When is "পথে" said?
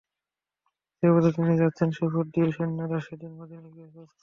1.13-1.29